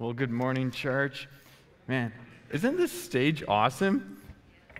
[0.00, 1.28] Well, good morning, church.
[1.86, 2.12] Man,
[2.50, 4.20] isn't this stage awesome?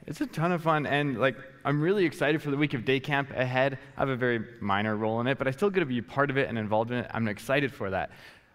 [0.08, 2.99] It's a ton of fun, and like I'm really excited for the week of day
[2.99, 3.79] camp ahead.
[3.97, 6.31] I have a very minor role in it, but I still get to be part
[6.31, 7.11] of it and involved in it.
[7.15, 8.11] I'm excited for that.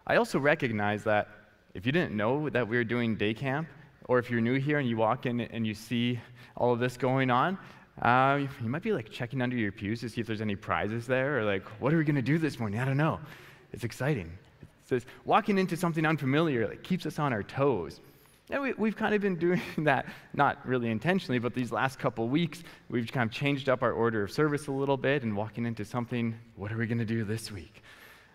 [0.06, 1.30] I also recognize that
[1.76, 3.70] if you didn't know that we were doing day camp,
[4.10, 6.20] or if you're new here and you walk in and you see
[6.58, 7.58] all of this going on,
[8.02, 11.08] uh, you might be like checking under your pews to see if there's any prizes
[11.08, 12.82] there, or like, what are we going to do this morning?
[12.82, 13.22] I don't know.
[13.72, 14.38] It's exciting
[14.90, 18.02] says walking into something unfamiliar like, keeps us on our toes.
[18.50, 22.28] And we, have kind of been doing that, not really intentionally, but these last couple
[22.28, 25.66] weeks, we've kind of changed up our order of service a little bit and walking
[25.66, 27.84] into something, what are we going to do this week?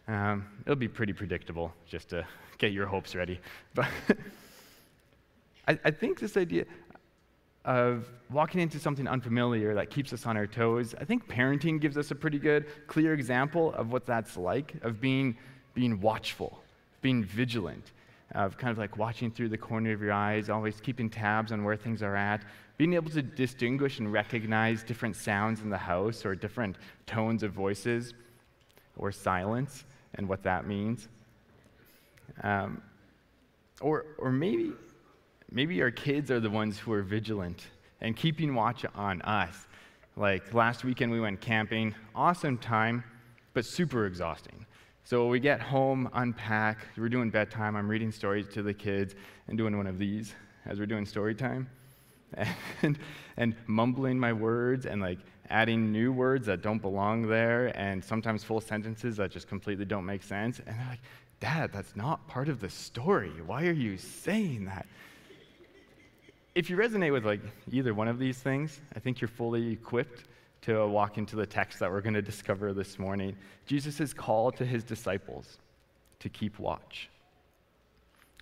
[0.06, 2.24] Um, it'll be pretty predictable just to
[2.58, 3.40] get your hopes ready.
[3.74, 3.88] But
[5.66, 6.66] I, I think this idea
[7.64, 11.96] of walking into something unfamiliar that keeps us on our toes, I think parenting gives
[11.96, 15.36] us a pretty good, clear example of what that's like, of being
[15.74, 16.62] being watchful,
[17.02, 17.92] being vigilant,
[18.34, 21.62] of kind of like watching through the corner of your eyes, always keeping tabs on
[21.62, 22.42] where things are at,
[22.76, 27.52] being able to distinguish and recognize different sounds in the house or different tones of
[27.52, 28.14] voices
[28.96, 31.08] or silence and what that means.
[32.42, 32.82] Um,
[33.80, 34.72] or, or maybe,
[35.50, 37.66] maybe our kids are the ones who are vigilant
[38.00, 39.66] and keeping watch on us.
[40.16, 43.04] Like last weekend, we went camping, awesome time,
[43.52, 44.66] but super exhausting.
[45.06, 49.14] So we get home, unpack, we're doing bedtime, I'm reading stories to the kids
[49.48, 51.68] and doing one of these as we're doing story time.
[52.82, 52.98] And,
[53.36, 58.42] and mumbling my words and like adding new words that don't belong there and sometimes
[58.42, 60.58] full sentences that just completely don't make sense.
[60.58, 61.00] And they're like,
[61.40, 63.32] Dad, that's not part of the story.
[63.46, 64.86] Why are you saying that?
[66.54, 70.24] If you resonate with like either one of these things, I think you're fully equipped
[70.64, 74.64] to walk into the text that we're going to discover this morning, Jesus' call to
[74.64, 75.58] his disciples
[76.20, 77.10] to keep watch.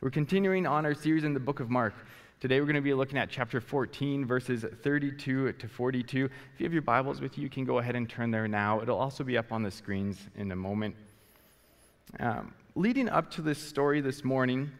[0.01, 1.95] We're continuing on our series in the book of Mark.
[2.39, 6.25] Today we're going to be looking at chapter 14, verses 32 to 42.
[6.27, 8.81] If you have your Bibles with you, you can go ahead and turn there now.
[8.81, 10.95] It'll also be up on the screens in a moment.
[12.21, 14.71] Um, leading up to this story this morning,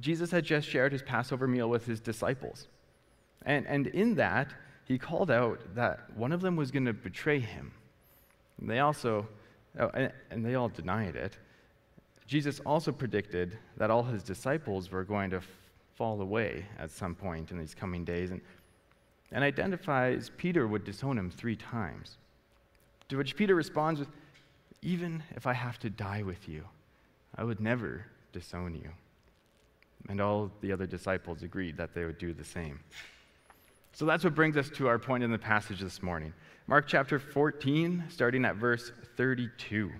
[0.00, 2.66] Jesus had just shared his Passover meal with his disciples.
[3.46, 4.52] And, and in that,
[4.92, 7.72] he called out that one of them was going to betray him.
[8.60, 9.26] And they also,
[9.78, 9.90] oh,
[10.30, 11.38] and they all denied it.
[12.26, 15.40] Jesus also predicted that all his disciples were going to
[15.94, 18.42] fall away at some point in these coming days and,
[19.30, 22.18] and identifies Peter would disown him three times.
[23.08, 24.10] To which Peter responds with,
[24.82, 26.64] Even if I have to die with you,
[27.34, 28.04] I would never
[28.34, 28.90] disown you.
[30.10, 32.80] And all the other disciples agreed that they would do the same.
[33.94, 36.32] So that's what brings us to our point in the passage this morning.
[36.66, 39.92] Mark chapter 14, starting at verse 32.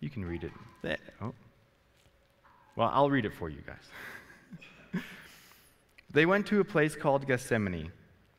[0.00, 0.52] You can read it.
[0.84, 1.32] Eh, oh.
[2.74, 5.02] Well, I'll read it for you guys.
[6.10, 7.92] they went to a place called Gethsemane,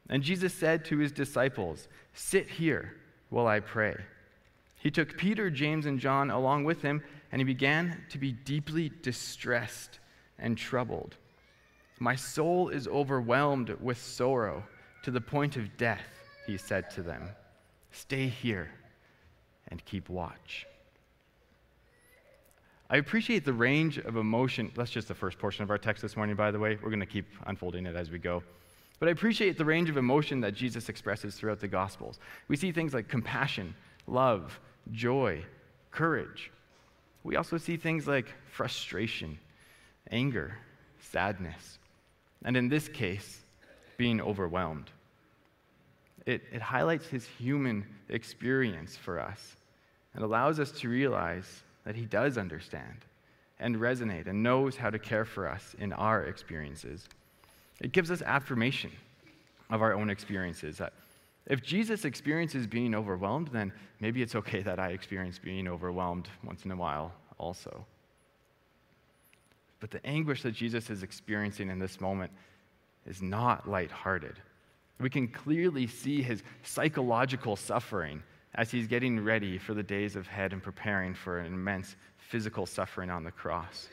[0.09, 2.93] and Jesus said to his disciples, Sit here
[3.29, 3.95] while I pray.
[4.75, 8.91] He took Peter, James, and John along with him, and he began to be deeply
[9.01, 9.99] distressed
[10.39, 11.15] and troubled.
[11.99, 14.63] My soul is overwhelmed with sorrow
[15.03, 16.05] to the point of death,
[16.45, 17.29] he said to them.
[17.91, 18.69] Stay here
[19.69, 20.67] and keep watch.
[22.89, 24.71] I appreciate the range of emotion.
[24.75, 26.77] That's just the first portion of our text this morning, by the way.
[26.81, 28.43] We're going to keep unfolding it as we go.
[28.99, 32.19] But I appreciate the range of emotion that Jesus expresses throughout the Gospels.
[32.47, 33.75] We see things like compassion,
[34.07, 34.59] love,
[34.91, 35.43] joy,
[35.91, 36.51] courage.
[37.23, 39.37] We also see things like frustration,
[40.11, 40.57] anger,
[40.99, 41.79] sadness,
[42.43, 43.41] and in this case,
[43.97, 44.89] being overwhelmed.
[46.25, 49.55] It, it highlights his human experience for us
[50.13, 53.05] and allows us to realize that he does understand
[53.59, 57.07] and resonate and knows how to care for us in our experiences.
[57.81, 58.91] It gives us affirmation
[59.69, 60.93] of our own experiences that
[61.47, 66.65] if Jesus experiences being overwhelmed, then maybe it's okay that I experience being overwhelmed once
[66.65, 67.85] in a while also.
[69.79, 72.31] But the anguish that Jesus is experiencing in this moment
[73.05, 74.35] is not lighthearted.
[74.99, 78.23] We can clearly see his psychological suffering
[78.55, 83.11] as he's getting ready for the days ahead and preparing for an immense physical suffering
[83.11, 83.87] on the cross.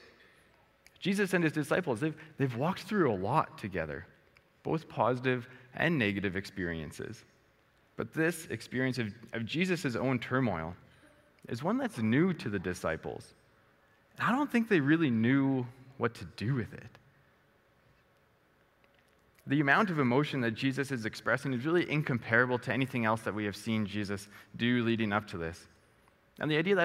[0.99, 4.07] Jesus and his disciples, they've, they've walked through a lot together,
[4.63, 7.25] both positive and negative experiences.
[7.97, 10.75] But this experience of, of Jesus' own turmoil
[11.49, 13.35] is one that's new to the disciples.
[14.19, 15.67] I don't think they really knew
[15.99, 16.99] what to do with it.
[19.47, 23.35] The amount of emotion that Jesus is expressing is really incomparable to anything else that
[23.35, 25.67] we have seen Jesus do leading up to this.
[26.41, 26.83] And the idea that